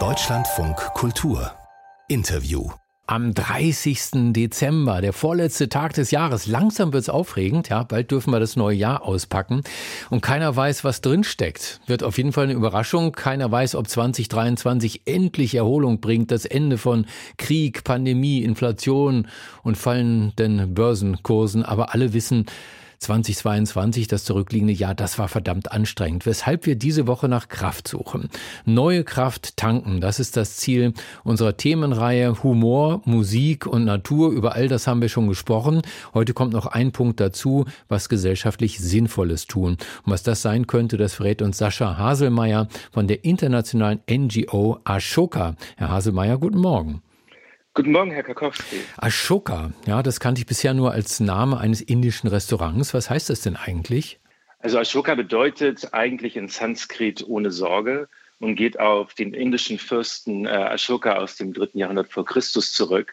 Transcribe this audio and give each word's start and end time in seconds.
Deutschlandfunk 0.00 0.76
Kultur 0.94 1.52
Interview 2.08 2.68
am 3.06 3.34
30. 3.34 4.32
Dezember, 4.32 5.00
der 5.00 5.12
vorletzte 5.12 5.68
Tag 5.68 5.92
des 5.92 6.10
Jahres. 6.10 6.48
Langsam 6.48 6.92
wird's 6.92 7.08
aufregend, 7.08 7.68
ja, 7.68 7.84
bald 7.84 8.10
dürfen 8.10 8.32
wir 8.32 8.40
das 8.40 8.56
neue 8.56 8.76
Jahr 8.76 9.04
auspacken 9.04 9.62
und 10.10 10.22
keiner 10.22 10.56
weiß, 10.56 10.82
was 10.82 11.02
drin 11.02 11.22
steckt. 11.22 11.80
Wird 11.86 12.02
auf 12.02 12.16
jeden 12.16 12.32
Fall 12.32 12.44
eine 12.44 12.54
Überraschung. 12.54 13.12
Keiner 13.12 13.52
weiß, 13.52 13.76
ob 13.76 13.86
2023 13.86 15.02
endlich 15.04 15.54
Erholung 15.54 16.00
bringt, 16.00 16.32
das 16.32 16.46
Ende 16.46 16.78
von 16.78 17.06
Krieg, 17.36 17.84
Pandemie, 17.84 18.42
Inflation 18.42 19.28
und 19.62 19.76
fallenden 19.76 20.74
Börsenkursen, 20.74 21.62
aber 21.62 21.94
alle 21.94 22.12
wissen, 22.12 22.46
2022, 22.98 24.08
das 24.08 24.24
zurückliegende 24.24 24.72
Jahr, 24.72 24.94
das 24.94 25.18
war 25.18 25.28
verdammt 25.28 25.72
anstrengend, 25.72 26.26
weshalb 26.26 26.66
wir 26.66 26.76
diese 26.76 27.06
Woche 27.06 27.28
nach 27.28 27.48
Kraft 27.48 27.88
suchen. 27.88 28.28
Neue 28.64 29.04
Kraft 29.04 29.56
tanken, 29.56 30.00
das 30.00 30.20
ist 30.20 30.36
das 30.36 30.56
Ziel 30.56 30.94
unserer 31.22 31.56
Themenreihe 31.56 32.42
Humor, 32.42 33.02
Musik 33.04 33.66
und 33.66 33.84
Natur. 33.84 34.30
Über 34.32 34.54
all 34.54 34.68
das 34.68 34.86
haben 34.86 35.00
wir 35.00 35.08
schon 35.08 35.28
gesprochen. 35.28 35.82
Heute 36.12 36.34
kommt 36.34 36.52
noch 36.52 36.66
ein 36.66 36.92
Punkt 36.92 37.20
dazu, 37.20 37.64
was 37.88 38.08
gesellschaftlich 38.08 38.78
Sinnvolles 38.78 39.46
tun. 39.46 39.72
Und 40.04 40.12
was 40.12 40.22
das 40.22 40.42
sein 40.42 40.66
könnte, 40.66 40.96
das 40.96 41.14
verrät 41.14 41.42
uns 41.42 41.58
Sascha 41.58 41.98
Haselmeier 41.98 42.68
von 42.92 43.06
der 43.06 43.24
internationalen 43.24 44.00
NGO 44.10 44.78
Ashoka. 44.84 45.56
Herr 45.76 45.90
Haselmeier, 45.90 46.38
guten 46.38 46.58
Morgen. 46.58 47.02
Guten 47.76 47.90
Morgen, 47.90 48.12
Herr 48.12 48.22
Kakowski. 48.22 48.82
Ashoka, 48.98 49.72
ja, 49.84 50.04
das 50.04 50.20
kannte 50.20 50.40
ich 50.40 50.46
bisher 50.46 50.74
nur 50.74 50.92
als 50.92 51.18
Name 51.18 51.58
eines 51.58 51.80
indischen 51.80 52.28
Restaurants. 52.28 52.94
Was 52.94 53.10
heißt 53.10 53.30
das 53.30 53.40
denn 53.40 53.56
eigentlich? 53.56 54.20
Also 54.60 54.78
Ashoka 54.78 55.16
bedeutet 55.16 55.92
eigentlich 55.92 56.36
in 56.36 56.48
Sanskrit 56.48 57.24
ohne 57.26 57.50
Sorge 57.50 58.08
und 58.38 58.54
geht 58.54 58.78
auf 58.78 59.14
den 59.14 59.34
indischen 59.34 59.80
Fürsten 59.80 60.46
äh, 60.46 60.50
Ashoka 60.50 61.16
aus 61.16 61.34
dem 61.34 61.52
dritten 61.52 61.78
Jahrhundert 61.78 62.12
vor 62.12 62.24
Christus 62.24 62.72
zurück, 62.72 63.12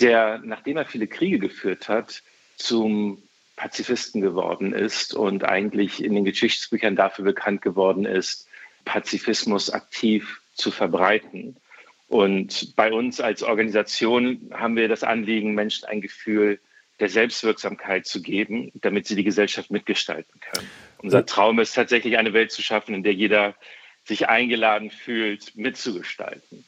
der, 0.00 0.40
nachdem 0.42 0.78
er 0.78 0.86
viele 0.86 1.06
Kriege 1.06 1.38
geführt 1.38 1.88
hat, 1.88 2.24
zum 2.56 3.22
Pazifisten 3.54 4.22
geworden 4.22 4.72
ist 4.72 5.14
und 5.14 5.44
eigentlich 5.44 6.02
in 6.02 6.16
den 6.16 6.24
Geschichtsbüchern 6.24 6.96
dafür 6.96 7.26
bekannt 7.26 7.62
geworden 7.62 8.06
ist, 8.06 8.48
Pazifismus 8.84 9.70
aktiv 9.70 10.40
zu 10.54 10.72
verbreiten. 10.72 11.54
Und 12.10 12.74
bei 12.74 12.92
uns 12.92 13.20
als 13.20 13.44
Organisation 13.44 14.50
haben 14.52 14.74
wir 14.74 14.88
das 14.88 15.04
Anliegen, 15.04 15.54
Menschen 15.54 15.84
ein 15.84 16.00
Gefühl 16.00 16.58
der 16.98 17.08
Selbstwirksamkeit 17.08 18.04
zu 18.04 18.20
geben, 18.20 18.72
damit 18.74 19.06
sie 19.06 19.14
die 19.14 19.22
Gesellschaft 19.22 19.70
mitgestalten 19.70 20.40
können. 20.40 20.68
Unser 20.98 21.24
Traum 21.24 21.60
ist 21.60 21.72
tatsächlich 21.72 22.18
eine 22.18 22.32
Welt 22.32 22.50
zu 22.50 22.62
schaffen, 22.62 22.96
in 22.96 23.04
der 23.04 23.14
jeder 23.14 23.54
sich 24.02 24.28
eingeladen 24.28 24.90
fühlt, 24.90 25.54
mitzugestalten. 25.54 26.64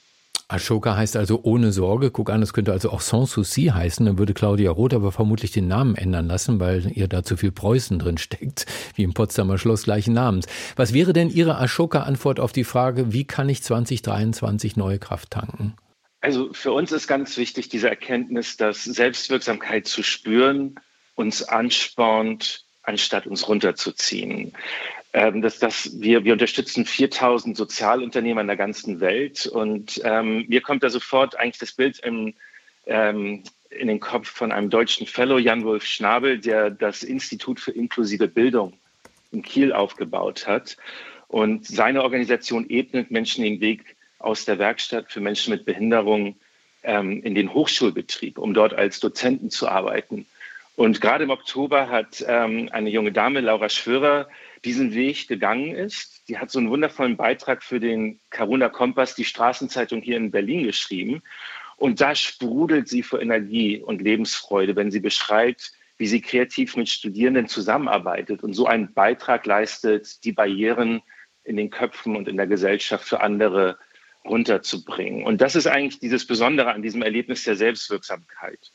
Ashoka 0.48 0.96
heißt 0.96 1.16
also 1.16 1.40
ohne 1.42 1.72
Sorge. 1.72 2.10
Guck 2.10 2.30
an, 2.30 2.42
es 2.42 2.52
könnte 2.52 2.72
also 2.72 2.90
auch 2.90 3.00
Sans 3.00 3.32
Souci 3.32 3.66
heißen. 3.66 4.04
Dann 4.04 4.18
würde 4.18 4.34
Claudia 4.34 4.70
Roth 4.70 4.94
aber 4.94 5.12
vermutlich 5.12 5.52
den 5.52 5.68
Namen 5.68 5.94
ändern 5.94 6.26
lassen, 6.26 6.60
weil 6.60 6.90
ihr 6.92 7.08
da 7.08 7.22
zu 7.22 7.36
viel 7.36 7.52
Preußen 7.52 7.98
drin 7.98 8.18
steckt, 8.18 8.66
wie 8.94 9.02
im 9.02 9.14
Potsdamer 9.14 9.58
Schloss 9.58 9.84
gleichen 9.84 10.14
Namens. 10.14 10.46
Was 10.76 10.92
wäre 10.92 11.12
denn 11.12 11.30
Ihre 11.30 11.58
Ashoka-Antwort 11.58 12.40
auf 12.40 12.52
die 12.52 12.64
Frage, 12.64 13.12
wie 13.12 13.24
kann 13.24 13.48
ich 13.48 13.62
2023 13.62 14.76
neue 14.76 14.98
Kraft 14.98 15.30
tanken? 15.30 15.74
Also 16.20 16.52
für 16.52 16.72
uns 16.72 16.92
ist 16.92 17.08
ganz 17.08 17.36
wichtig 17.36 17.68
diese 17.68 17.88
Erkenntnis, 17.88 18.56
dass 18.56 18.84
Selbstwirksamkeit 18.84 19.88
zu 19.88 20.02
spüren 20.02 20.76
uns 21.14 21.42
anspornt, 21.42 22.64
anstatt 22.82 23.26
uns 23.26 23.48
runterzuziehen. 23.48 24.52
Ähm, 25.14 25.42
dass 25.42 25.58
das, 25.58 26.00
wir, 26.00 26.24
wir 26.24 26.32
unterstützen 26.32 26.86
4000 26.86 27.54
Sozialunternehmer 27.54 28.40
in 28.40 28.46
der 28.46 28.56
ganzen 28.56 29.00
Welt 29.00 29.46
und 29.46 30.00
ähm, 30.04 30.46
mir 30.48 30.62
kommt 30.62 30.82
da 30.82 30.88
sofort 30.88 31.38
eigentlich 31.38 31.58
das 31.58 31.72
Bild 31.72 31.98
im, 31.98 32.32
ähm, 32.86 33.42
in 33.68 33.88
den 33.88 34.00
Kopf 34.00 34.30
von 34.30 34.52
einem 34.52 34.70
deutschen 34.70 35.06
Fellow, 35.06 35.36
Jan-Wolf 35.36 35.84
Schnabel, 35.84 36.38
der 36.38 36.70
das 36.70 37.02
Institut 37.02 37.60
für 37.60 37.72
inklusive 37.72 38.26
Bildung 38.26 38.72
in 39.32 39.42
Kiel 39.42 39.74
aufgebaut 39.74 40.46
hat. 40.46 40.78
Und 41.28 41.66
seine 41.66 42.02
Organisation 42.02 42.68
ebnet 42.70 43.10
Menschen 43.10 43.44
den 43.44 43.60
Weg 43.60 43.96
aus 44.18 44.46
der 44.46 44.58
Werkstatt 44.58 45.12
für 45.12 45.20
Menschen 45.20 45.52
mit 45.52 45.66
Behinderung 45.66 46.36
ähm, 46.84 47.22
in 47.22 47.34
den 47.34 47.52
Hochschulbetrieb, 47.52 48.38
um 48.38 48.54
dort 48.54 48.72
als 48.72 48.98
Dozenten 49.00 49.50
zu 49.50 49.68
arbeiten. 49.68 50.26
Und 50.76 51.02
gerade 51.02 51.24
im 51.24 51.30
Oktober 51.30 51.90
hat 51.90 52.24
ähm, 52.26 52.70
eine 52.72 52.88
junge 52.88 53.12
Dame, 53.12 53.40
Laura 53.40 53.68
Schwörer, 53.68 54.28
diesen 54.64 54.94
Weg 54.94 55.28
gegangen 55.28 55.74
ist. 55.74 56.28
Die 56.28 56.38
hat 56.38 56.50
so 56.50 56.58
einen 56.58 56.70
wundervollen 56.70 57.16
Beitrag 57.16 57.62
für 57.62 57.80
den 57.80 58.20
Karuna 58.30 58.68
Kompass, 58.68 59.14
die 59.14 59.24
Straßenzeitung 59.24 60.02
hier 60.02 60.16
in 60.16 60.30
Berlin 60.30 60.64
geschrieben. 60.64 61.22
Und 61.76 62.00
da 62.00 62.14
sprudelt 62.14 62.88
sie 62.88 63.02
vor 63.02 63.20
Energie 63.20 63.80
und 63.80 64.02
Lebensfreude, 64.02 64.76
wenn 64.76 64.90
sie 64.90 65.00
beschreibt, 65.00 65.72
wie 65.98 66.06
sie 66.06 66.20
kreativ 66.20 66.76
mit 66.76 66.88
Studierenden 66.88 67.48
zusammenarbeitet 67.48 68.42
und 68.42 68.54
so 68.54 68.66
einen 68.66 68.92
Beitrag 68.92 69.46
leistet, 69.46 70.24
die 70.24 70.32
Barrieren 70.32 71.02
in 71.44 71.56
den 71.56 71.70
Köpfen 71.70 72.16
und 72.16 72.28
in 72.28 72.36
der 72.36 72.46
Gesellschaft 72.46 73.08
für 73.08 73.20
andere 73.20 73.78
runterzubringen. 74.24 75.24
Und 75.24 75.40
das 75.40 75.56
ist 75.56 75.66
eigentlich 75.66 75.98
dieses 75.98 76.26
Besondere 76.26 76.72
an 76.72 76.82
diesem 76.82 77.02
Erlebnis 77.02 77.44
der 77.44 77.56
Selbstwirksamkeit. 77.56 78.70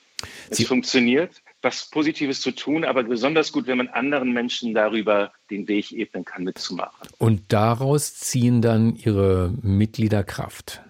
Es 0.50 0.66
funktioniert, 0.66 1.42
was 1.62 1.90
Positives 1.90 2.42
zu 2.42 2.52
tun, 2.52 2.86
aber 2.86 3.04
besonders 3.04 3.52
gut, 3.52 3.68
wenn 3.68 3.78
man 3.78 3.88
anderen 3.90 4.34
Menschen 4.34 4.74
darüber 4.74 5.32
den 5.50 5.68
Weg 5.68 5.92
ebnen 5.92 6.26
kann, 6.26 6.44
mitzumachen. 6.44 7.08
Und 7.18 7.54
daraus 7.54 8.16
ziehen 8.16 8.62
dann 8.62 8.96
Ihre 8.96 9.54
Mitglieder 9.62 10.24
Kraft? 10.24 10.82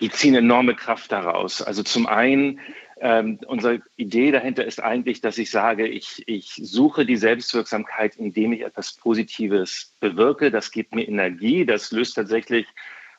Die 0.00 0.10
ziehen 0.10 0.34
enorme 0.34 0.74
Kraft 0.74 1.12
daraus. 1.12 1.62
Also 1.62 1.84
zum 1.84 2.06
einen, 2.06 2.58
ähm, 3.00 3.38
unsere 3.46 3.80
Idee 3.96 4.32
dahinter 4.32 4.64
ist 4.64 4.82
eigentlich, 4.82 5.20
dass 5.20 5.38
ich 5.38 5.50
sage, 5.50 5.86
ich, 5.86 6.24
ich 6.26 6.54
suche 6.60 7.06
die 7.06 7.16
Selbstwirksamkeit, 7.16 8.16
indem 8.16 8.52
ich 8.52 8.62
etwas 8.62 8.94
Positives 8.94 9.94
bewirke. 10.00 10.50
Das 10.50 10.72
gibt 10.72 10.94
mir 10.94 11.06
Energie. 11.06 11.64
Das 11.64 11.92
löst 11.92 12.16
tatsächlich 12.16 12.66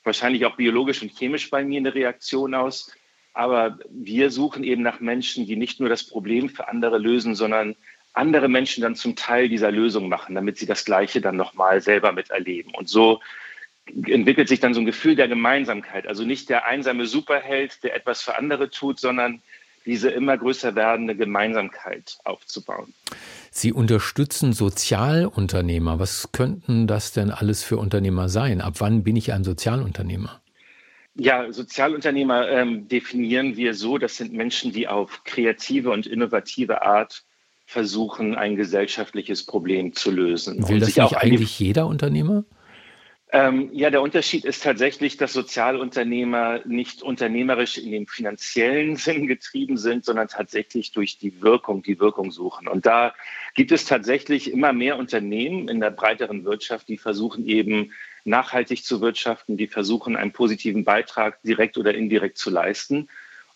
wahrscheinlich 0.03 0.45
auch 0.45 0.57
biologisch 0.57 1.01
und 1.01 1.11
chemisch 1.17 1.49
bei 1.49 1.63
mir 1.63 1.79
eine 1.79 1.95
Reaktion 1.95 2.53
aus. 2.55 2.91
Aber 3.35 3.77
wir 3.89 4.31
suchen 4.31 4.63
eben 4.63 4.81
nach 4.81 5.01
Menschen, 5.01 5.45
die 5.45 5.57
nicht 5.57 5.81
nur 5.81 5.89
das 5.89 6.03
Problem 6.03 6.47
für 6.47 6.69
andere 6.69 6.97
lösen, 6.97 7.35
sondern 7.35 7.75
andere 8.13 8.47
Menschen 8.47 8.81
dann 8.81 8.95
zum 8.95 9.17
Teil 9.17 9.49
dieser 9.49 9.71
Lösung 9.71 10.07
machen, 10.07 10.35
damit 10.35 10.57
sie 10.57 10.65
das 10.65 10.85
Gleiche 10.85 11.19
dann 11.19 11.35
nochmal 11.35 11.81
selber 11.81 12.13
miterleben. 12.13 12.73
Und 12.73 12.87
so 12.87 13.19
entwickelt 14.07 14.47
sich 14.47 14.61
dann 14.61 14.73
so 14.73 14.79
ein 14.79 14.85
Gefühl 14.85 15.17
der 15.17 15.27
Gemeinsamkeit. 15.27 16.07
Also 16.07 16.23
nicht 16.23 16.47
der 16.47 16.65
einsame 16.65 17.05
Superheld, 17.07 17.83
der 17.83 17.93
etwas 17.93 18.21
für 18.21 18.37
andere 18.37 18.69
tut, 18.69 19.01
sondern 19.01 19.41
diese 19.85 20.09
immer 20.09 20.37
größer 20.37 20.73
werdende 20.75 21.15
Gemeinsamkeit 21.15 22.17
aufzubauen. 22.23 22.93
Sie 23.51 23.73
unterstützen 23.73 24.53
Sozialunternehmer. 24.53 25.99
Was 25.99 26.29
könnten 26.31 26.87
das 26.87 27.11
denn 27.11 27.31
alles 27.31 27.63
für 27.63 27.77
Unternehmer 27.77 28.29
sein? 28.29 28.61
Ab 28.61 28.75
wann 28.79 29.03
bin 29.03 29.17
ich 29.17 29.33
ein 29.33 29.43
Sozialunternehmer? 29.43 30.41
Ja, 31.17 31.51
Sozialunternehmer 31.51 32.49
ähm, 32.49 32.87
definieren 32.87 33.55
wir 33.55 33.73
so, 33.73 33.97
das 33.97 34.17
sind 34.17 34.33
Menschen, 34.33 34.73
die 34.73 34.87
auf 34.87 35.23
kreative 35.23 35.91
und 35.91 36.07
innovative 36.07 36.81
Art 36.81 37.23
versuchen, 37.65 38.35
ein 38.35 38.55
gesellschaftliches 38.55 39.45
Problem 39.45 39.93
zu 39.93 40.11
lösen. 40.11 40.67
Will 40.67 40.79
das 40.79 40.95
nicht 40.95 41.17
eigentlich 41.17 41.57
jeder 41.59 41.87
Unternehmer? 41.87 42.43
Ähm, 43.35 43.69
ja, 43.73 43.89
der 43.89 44.01
Unterschied 44.01 44.45
ist 44.45 44.63
tatsächlich, 44.63 45.17
dass 45.17 45.33
Sozialunternehmer 45.33 46.61
nicht 46.63 47.01
unternehmerisch 47.01 47.77
in 47.77 47.91
dem 47.91 48.07
finanziellen 48.07 48.95
Sinn 48.95 49.27
getrieben 49.27 49.75
sind, 49.75 50.05
sondern 50.05 50.29
tatsächlich 50.29 50.93
durch 50.93 51.17
die 51.17 51.41
Wirkung, 51.41 51.83
die 51.83 51.99
Wirkung 51.99 52.31
suchen. 52.31 52.69
Und 52.69 52.85
da 52.85 53.13
gibt 53.53 53.73
es 53.73 53.83
tatsächlich 53.83 54.53
immer 54.53 54.71
mehr 54.71 54.97
Unternehmen 54.97 55.67
in 55.67 55.81
der 55.81 55.91
breiteren 55.91 56.45
Wirtschaft, 56.45 56.87
die 56.87 56.97
versuchen 56.97 57.45
eben 57.45 57.91
nachhaltig 58.23 58.85
zu 58.85 59.01
wirtschaften, 59.01 59.57
die 59.57 59.67
versuchen, 59.67 60.15
einen 60.15 60.31
positiven 60.31 60.85
Beitrag 60.85 61.43
direkt 61.43 61.77
oder 61.77 61.93
indirekt 61.93 62.37
zu 62.37 62.49
leisten. 62.49 63.09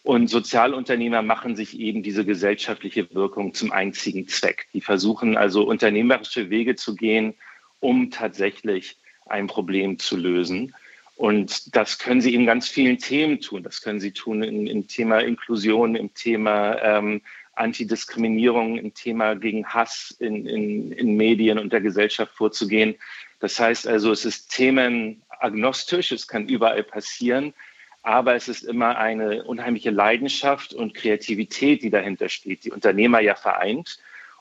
Und 0.03 0.29
Sozialunternehmer 0.29 1.21
machen 1.21 1.55
sich 1.55 1.79
eben 1.79 2.03
diese 2.03 2.25
gesellschaftliche 2.25 3.15
Wirkung 3.15 3.53
zum 3.53 3.71
einzigen 3.71 4.27
Zweck. 4.27 4.67
Die 4.73 4.81
versuchen 4.81 5.37
also 5.37 5.63
unternehmerische 5.63 6.49
Wege 6.49 6.75
zu 6.75 6.97
gehen, 6.97 7.35
um 7.79 8.11
tatsächlich 8.11 8.97
ein 9.31 9.47
Problem 9.47 9.99
zu 9.99 10.17
lösen. 10.17 10.73
Und 11.15 11.75
das 11.75 11.99
können 11.99 12.21
sie 12.21 12.33
in 12.33 12.45
ganz 12.45 12.69
vielen 12.69 12.97
Themen 12.97 13.41
tun. 13.41 13.63
Das 13.63 13.81
können 13.81 13.99
sie 13.99 14.11
tun 14.11 14.41
im, 14.41 14.67
im 14.67 14.87
Thema 14.87 15.19
Inklusion, 15.19 15.95
im 15.95 16.13
Thema 16.13 16.81
ähm, 16.81 17.21
Antidiskriminierung, 17.55 18.77
im 18.77 18.93
Thema 18.93 19.35
gegen 19.35 19.67
Hass 19.67 20.15
in, 20.19 20.45
in, 20.45 20.93
in 20.93 21.17
Medien 21.17 21.59
und 21.59 21.73
der 21.73 21.81
Gesellschaft 21.81 22.33
vorzugehen. 22.35 22.95
Das 23.39 23.59
heißt 23.59 23.87
also, 23.87 24.11
es 24.11 24.25
ist 24.25 24.49
themenagnostisch, 24.51 26.11
es 26.11 26.27
kann 26.27 26.47
überall 26.47 26.83
passieren, 26.83 27.53
aber 28.01 28.35
es 28.35 28.47
ist 28.47 28.63
immer 28.63 28.97
eine 28.97 29.43
unheimliche 29.43 29.91
Leidenschaft 29.91 30.73
und 30.73 30.93
Kreativität, 30.93 31.83
die 31.83 31.89
dahinter 31.89 32.29
steht, 32.29 32.63
die 32.63 32.71
Unternehmer 32.71 33.19
ja 33.19 33.35
vereint. 33.35 33.99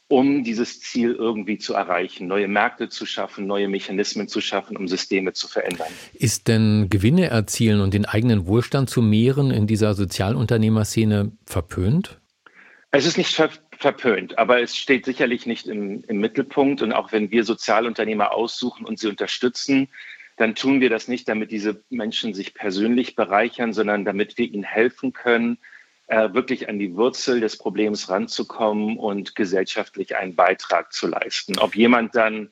Um 0.08 0.42
dieses 0.42 0.80
Ziel 0.80 1.14
irgendwie 1.14 1.58
zu 1.58 1.74
erreichen, 1.74 2.26
neue 2.26 2.48
Märkte 2.48 2.88
zu 2.88 3.04
schaffen, 3.04 3.46
neue 3.46 3.68
Mechanismen 3.68 4.26
zu 4.26 4.40
schaffen, 4.40 4.76
um 4.76 4.88
Systeme 4.88 5.34
zu 5.34 5.48
verändern. 5.48 5.88
Ist 6.14 6.48
denn 6.48 6.88
Gewinne 6.88 7.26
erzielen 7.26 7.80
und 7.80 7.92
den 7.92 8.06
eigenen 8.06 8.46
Wohlstand 8.46 8.88
zu 8.88 9.02
mehren 9.02 9.50
in 9.50 9.66
dieser 9.66 9.94
Sozialunternehmerszene 9.94 11.32
verpönt? 11.44 12.18
Es 12.90 13.04
ist 13.04 13.18
nicht 13.18 13.34
ver 13.34 13.50
verpönt, 13.78 14.38
aber 14.38 14.60
es 14.60 14.76
steht 14.76 15.04
sicherlich 15.04 15.46
nicht 15.46 15.68
im, 15.68 16.02
im 16.08 16.18
Mittelpunkt. 16.18 16.82
Und 16.82 16.92
auch 16.92 17.12
wenn 17.12 17.30
wir 17.30 17.44
Sozialunternehmer 17.44 18.32
aussuchen 18.32 18.84
und 18.84 18.98
sie 18.98 19.06
unterstützen, 19.06 19.88
dann 20.36 20.56
tun 20.56 20.80
wir 20.80 20.90
das 20.90 21.06
nicht, 21.06 21.28
damit 21.28 21.52
diese 21.52 21.84
Menschen 21.88 22.34
sich 22.34 22.54
persönlich 22.54 23.14
bereichern, 23.14 23.72
sondern 23.72 24.04
damit 24.04 24.36
wir 24.36 24.46
ihnen 24.46 24.64
helfen 24.64 25.12
können, 25.12 25.58
äh, 26.08 26.32
wirklich 26.32 26.68
an 26.68 26.78
die 26.78 26.96
Wurzel 26.96 27.40
des 27.40 27.56
Problems 27.56 28.08
ranzukommen 28.08 28.98
und 28.98 29.34
gesellschaftlich 29.34 30.16
einen 30.16 30.34
Beitrag 30.34 30.92
zu 30.92 31.06
leisten. 31.06 31.58
Ob 31.58 31.76
jemand 31.76 32.14
dann 32.14 32.50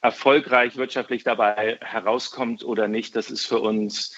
erfolgreich 0.00 0.76
wirtschaftlich 0.76 1.22
dabei 1.22 1.78
herauskommt 1.80 2.64
oder 2.64 2.88
nicht, 2.88 3.14
das 3.16 3.30
ist 3.30 3.46
für 3.46 3.60
uns 3.60 4.14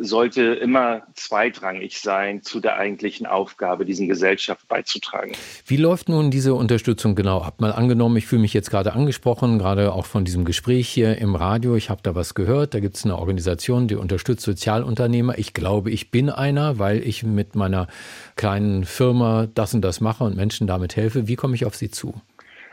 sollte 0.00 0.42
immer 0.42 1.02
zweitrangig 1.14 2.00
sein 2.00 2.42
zu 2.42 2.60
der 2.60 2.76
eigentlichen 2.76 3.26
Aufgabe, 3.26 3.84
diesen 3.84 4.08
Gesellschaft 4.08 4.68
beizutragen. 4.68 5.32
Wie 5.66 5.76
läuft 5.76 6.08
nun 6.08 6.30
diese 6.30 6.54
Unterstützung 6.54 7.14
genau 7.14 7.40
ab? 7.40 7.60
Mal 7.60 7.72
angenommen, 7.72 8.16
ich 8.16 8.26
fühle 8.26 8.42
mich 8.42 8.52
jetzt 8.52 8.70
gerade 8.70 8.92
angesprochen, 8.92 9.58
gerade 9.58 9.92
auch 9.92 10.06
von 10.06 10.24
diesem 10.24 10.44
Gespräch 10.44 10.88
hier 10.88 11.18
im 11.18 11.34
Radio. 11.34 11.76
Ich 11.76 11.88
habe 11.88 12.02
da 12.02 12.14
was 12.14 12.34
gehört. 12.34 12.74
Da 12.74 12.80
gibt 12.80 12.96
es 12.96 13.04
eine 13.04 13.18
Organisation, 13.18 13.88
die 13.88 13.94
unterstützt 13.94 14.44
Sozialunternehmer. 14.44 15.38
Ich 15.38 15.54
glaube, 15.54 15.90
ich 15.90 16.10
bin 16.10 16.28
einer, 16.30 16.78
weil 16.78 17.02
ich 17.06 17.22
mit 17.22 17.54
meiner 17.54 17.86
kleinen 18.36 18.84
Firma 18.84 19.48
das 19.54 19.74
und 19.74 19.82
das 19.82 20.00
mache 20.00 20.24
und 20.24 20.36
Menschen 20.36 20.66
damit 20.66 20.96
helfe. 20.96 21.26
Wie 21.28 21.36
komme 21.36 21.54
ich 21.54 21.64
auf 21.64 21.74
Sie 21.74 21.90
zu? 21.90 22.14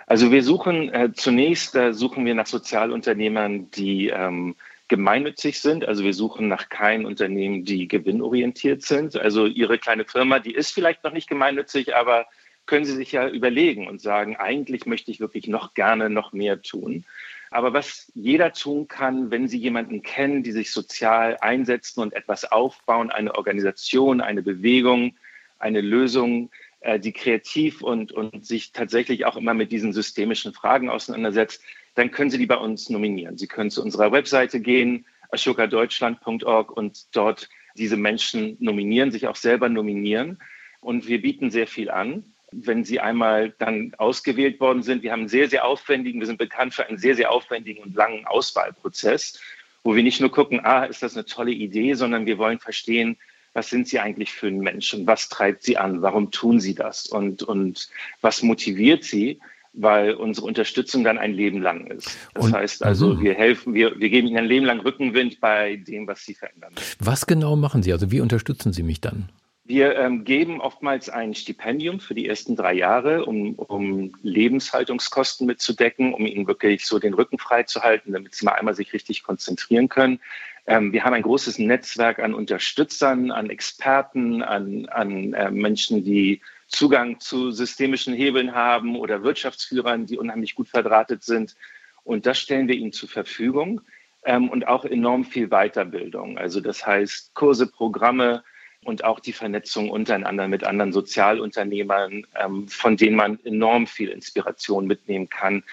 Also 0.07 0.31
wir 0.31 0.41
suchen 0.41 0.89
äh, 0.93 1.11
zunächst 1.13 1.75
äh, 1.75 1.93
suchen 1.93 2.25
wir 2.25 2.33
nach 2.33 2.47
Sozialunternehmern, 2.47 3.69
die 3.71 4.07
ähm, 4.07 4.55
gemeinnützig 4.87 5.59
sind. 5.59 5.85
Also 5.85 6.03
wir 6.03 6.13
suchen 6.13 6.47
nach 6.47 6.69
keinen 6.69 7.05
Unternehmen, 7.05 7.65
die 7.65 7.87
gewinnorientiert 7.87 8.83
sind. 8.83 9.17
Also 9.17 9.45
Ihre 9.45 9.77
kleine 9.77 10.05
Firma, 10.05 10.39
die 10.39 10.53
ist 10.53 10.71
vielleicht 10.71 11.03
noch 11.03 11.13
nicht 11.13 11.29
gemeinnützig, 11.29 11.95
aber 11.95 12.25
können 12.65 12.85
Sie 12.85 12.95
sich 12.95 13.11
ja 13.11 13.27
überlegen 13.27 13.87
und 13.87 14.01
sagen, 14.01 14.35
eigentlich 14.35 14.85
möchte 14.85 15.11
ich 15.11 15.19
wirklich 15.19 15.47
noch 15.47 15.73
gerne 15.73 16.09
noch 16.09 16.33
mehr 16.33 16.61
tun. 16.61 17.05
Aber 17.49 17.73
was 17.73 18.11
jeder 18.13 18.51
tun 18.51 18.87
kann, 18.87 19.31
wenn 19.31 19.47
Sie 19.47 19.57
jemanden 19.57 20.03
kennen, 20.03 20.43
die 20.43 20.51
sich 20.51 20.71
sozial 20.71 21.37
einsetzen 21.39 22.01
und 22.01 22.13
etwas 22.13 22.45
aufbauen, 22.45 23.09
eine 23.09 23.35
Organisation, 23.35 24.19
eine 24.19 24.41
Bewegung, 24.41 25.15
eine 25.59 25.81
Lösung, 25.81 26.49
äh, 26.81 26.99
die 26.99 27.13
kreativ 27.13 27.81
und, 27.81 28.11
und 28.11 28.45
sich 28.45 28.73
tatsächlich 28.73 29.25
auch 29.25 29.37
immer 29.37 29.53
mit 29.53 29.71
diesen 29.71 29.93
systemischen 29.93 30.53
Fragen 30.53 30.89
auseinandersetzt, 30.89 31.63
dann 31.97 32.11
können 32.11 32.29
Sie 32.29 32.37
die 32.37 32.45
bei 32.45 32.57
uns 32.57 32.91
nominieren. 32.91 33.39
Sie 33.39 33.47
können 33.47 33.71
zu 33.71 33.81
unserer 33.81 34.11
Webseite 34.11 34.59
gehen, 34.59 35.07
ashokadeutschland.org 35.31 36.71
und 36.71 37.15
dort 37.15 37.49
diese 37.75 37.97
Menschen 37.97 38.55
nominieren, 38.59 39.09
sich 39.09 39.27
auch 39.27 39.35
selber 39.35 39.67
nominieren. 39.67 40.37
Und 40.79 41.07
wir 41.07 41.19
bieten 41.19 41.49
sehr 41.49 41.65
viel 41.65 41.89
an. 41.89 42.23
Wenn 42.51 42.83
Sie 42.83 42.99
einmal 42.99 43.49
dann 43.57 43.95
ausgewählt 43.97 44.59
worden 44.59 44.83
sind, 44.83 45.01
wir 45.01 45.11
haben 45.11 45.21
einen 45.21 45.29
sehr, 45.29 45.49
sehr 45.49 45.65
aufwendigen, 45.65 46.19
wir 46.19 46.27
sind 46.27 46.37
bekannt 46.37 46.75
für 46.75 46.85
einen 46.85 46.99
sehr, 46.99 47.15
sehr 47.15 47.31
aufwendigen 47.31 47.81
und 47.81 47.95
langen 47.95 48.27
Auswahlprozess, 48.27 49.41
wo 49.83 49.95
wir 49.95 50.03
nicht 50.03 50.21
nur 50.21 50.31
gucken, 50.31 50.63
ah, 50.63 50.83
ist 50.83 51.01
das 51.01 51.15
eine 51.15 51.25
tolle 51.25 51.51
Idee, 51.51 51.95
sondern 51.95 52.27
wir 52.27 52.37
wollen 52.37 52.59
verstehen, 52.59 53.17
was 53.53 53.71
sind 53.71 53.87
Sie 53.87 53.99
eigentlich 53.99 54.31
für 54.31 54.47
ein 54.47 54.59
Mensch 54.59 54.93
und 54.93 55.07
was 55.07 55.29
treibt 55.29 55.63
Sie 55.63 55.77
an? 55.77 56.03
Warum 56.03 56.29
tun 56.29 56.59
Sie 56.59 56.75
das? 56.75 57.07
Und, 57.07 57.41
und 57.41 57.89
was 58.21 58.43
motiviert 58.43 59.03
Sie? 59.03 59.39
Weil 59.77 60.13
unsere 60.13 60.45
Unterstützung 60.45 61.03
dann 61.03 61.17
ein 61.17 61.33
Leben 61.33 61.61
lang 61.61 61.87
ist. 61.87 62.17
Das 62.33 62.45
und, 62.45 62.53
heißt 62.53 62.83
also, 62.83 63.11
also, 63.11 63.21
wir 63.21 63.33
helfen, 63.35 63.73
wir, 63.73 63.99
wir 63.99 64.09
geben 64.09 64.27
ihnen 64.27 64.37
ein 64.37 64.45
Leben 64.45 64.65
lang 64.65 64.79
Rückenwind 64.79 65.39
bei 65.39 65.77
dem, 65.77 66.07
was 66.07 66.25
sie 66.25 66.33
verändern. 66.33 66.73
Was 66.99 67.25
genau 67.25 67.55
machen 67.55 67.83
Sie? 67.83 67.93
Also 67.93 68.11
wie 68.11 68.21
unterstützen 68.21 68.73
Sie 68.73 68.83
mich 68.83 69.01
dann? 69.01 69.29
Wir 69.67 69.97
ähm, 69.97 70.23
geben 70.23 70.61
oftmals 70.61 71.09
ein 71.09 71.35
Stipendium 71.35 71.99
für 71.99 72.15
die 72.15 72.27
ersten 72.27 72.55
drei 72.55 72.73
Jahre, 72.73 73.25
um, 73.25 73.55
um 73.55 74.13
Lebenshaltungskosten 74.21 75.45
mitzudecken, 75.45 76.13
um 76.13 76.25
ihnen 76.25 76.47
wirklich 76.47 76.85
so 76.85 76.99
den 76.99 77.13
Rücken 77.13 77.37
frei 77.37 77.63
zu 77.63 77.81
halten, 77.81 78.13
damit 78.13 78.33
sie 78.33 78.45
mal 78.45 78.53
einmal 78.53 78.75
sich 78.75 78.93
richtig 78.93 79.23
konzentrieren 79.23 79.89
können. 79.89 80.21
Ähm, 80.67 80.93
wir 80.93 81.03
haben 81.03 81.13
ein 81.13 81.21
großes 81.21 81.59
Netzwerk 81.59 82.19
an 82.19 82.33
Unterstützern, 82.33 83.29
an 83.29 83.49
Experten, 83.49 84.41
an, 84.41 84.85
an 84.85 85.33
äh, 85.33 85.51
Menschen, 85.51 86.05
die 86.05 86.39
Zugang 86.67 87.19
zu 87.19 87.51
systemischen 87.51 88.13
Hebeln 88.13 88.53
haben 88.53 88.95
oder 88.97 89.23
Wirtschaftsführern, 89.23 90.05
die 90.05 90.17
unheimlich 90.17 90.55
gut 90.55 90.67
verdrahtet 90.67 91.23
sind. 91.23 91.55
Und 92.03 92.25
das 92.25 92.39
stellen 92.39 92.67
wir 92.67 92.75
ihnen 92.75 92.93
zur 92.93 93.09
Verfügung 93.09 93.81
ähm, 94.25 94.49
und 94.49 94.67
auch 94.67 94.85
enorm 94.85 95.25
viel 95.25 95.47
Weiterbildung. 95.47 96.37
Also 96.37 96.61
das 96.61 96.85
heißt 96.85 97.33
Kurse, 97.33 97.67
Programme 97.67 98.43
und 98.83 99.03
auch 99.03 99.19
die 99.19 99.33
Vernetzung 99.33 99.89
untereinander 99.89 100.47
mit 100.47 100.63
anderen 100.63 100.93
Sozialunternehmern, 100.93 102.25
ähm, 102.35 102.67
von 102.67 102.97
denen 102.97 103.15
man 103.15 103.39
enorm 103.43 103.87
viel 103.87 104.09
Inspiration 104.09 104.87
mitnehmen 104.87 105.29
kann. 105.29 105.63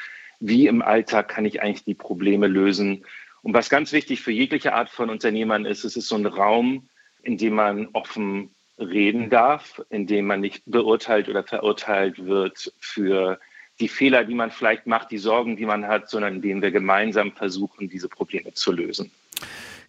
Wie 0.41 0.67
im 0.67 0.83
Alltag 0.83 1.29
kann 1.29 1.45
ich 1.45 1.63
eigentlich 1.63 1.85
die 1.85 1.95
Probleme 1.95 2.47
lösen? 2.47 3.05
Und 3.43 3.55
was 3.55 3.69
ganz 3.69 3.93
wichtig 3.93 4.21
für 4.21 4.33
jegliche 4.33 4.75
Art 4.75 4.91
von 4.91 5.11
Unternehmern 5.11 5.67
ist, 5.67 5.85
es 5.85 5.97
ist 5.97 6.09
so 6.09 6.17
ein 6.17 6.27
Raum, 6.27 6.89
in 7.23 7.39
dem 7.39 7.55
man 7.55 7.89
offen 7.93 8.51
reden 8.79 9.31
darf, 9.31 9.83
indem 9.91 10.27
man 10.27 10.41
nicht 10.41 10.63
beurteilt 10.67 11.29
oder 11.29 11.45
verurteilt 11.45 12.25
wird 12.25 12.73
für 12.81 13.39
die 13.81 13.89
Fehler, 13.89 14.25
die 14.25 14.35
man 14.35 14.51
vielleicht 14.51 14.87
macht, 14.87 15.11
die 15.11 15.19
Sorgen, 15.19 15.57
die 15.57 15.67
man 15.67 15.87
hat, 15.87 16.09
sondern 16.09 16.37
indem 16.37 16.63
wir 16.63 16.71
gemeinsam 16.71 17.33
versuchen, 17.33 17.89
diese 17.89 18.09
Probleme 18.09 18.53
zu 18.53 18.73
lösen. 18.73 19.11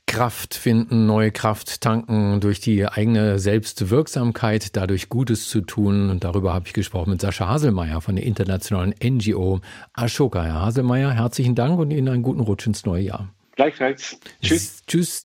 Kraft 0.08 0.54
finden, 0.54 1.08
neue 1.08 1.32
Kraft 1.32 1.82
tanken 1.82 2.40
durch 2.40 2.60
die 2.60 2.88
eigene 2.88 3.40
Selbstwirksamkeit, 3.40 4.76
dadurch 4.76 5.10
Gutes 5.10 5.50
zu 5.50 5.62
tun. 5.62 6.10
Und 6.10 6.24
darüber 6.24 6.54
habe 6.54 6.68
ich 6.68 6.74
gesprochen 6.74 7.12
mit 7.12 7.22
Sascha 7.22 7.48
Haselmeier 7.48 8.02
von 8.02 8.16
der 8.16 8.26
internationalen 8.26 8.94
NGO 9.04 9.62
Ashoka. 9.94 10.44
Herr 10.44 10.62
Haselmeier, 10.62 11.12
herzlichen 11.12 11.56
Dank 11.56 11.80
und 11.80 11.92
Ihnen 11.92 12.08
einen 12.08 12.24
guten 12.24 12.40
Rutsch 12.40 12.68
ins 12.68 12.86
neue 12.86 13.04
Jahr. 13.04 13.34
Gleichfalls. 13.56 14.20
Tschüss. 14.42 14.84
Tschüss. 14.86 15.26